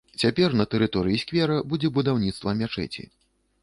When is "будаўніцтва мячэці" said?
2.01-3.11